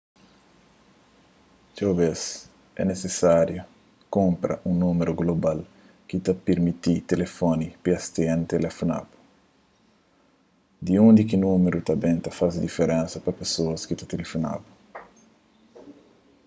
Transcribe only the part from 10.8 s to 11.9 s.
di undi ki númeru